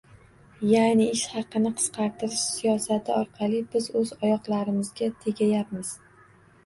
Ya'ni, 0.69 1.05
ish 1.17 1.25
haqini 1.33 1.71
qisqartirish 1.81 2.39
siyosati 2.55 3.15
orqali 3.17 3.61
biz 3.75 3.91
o'z 4.01 4.15
oyoqlarimizga 4.25 5.11
tegayapmiz 5.27 5.97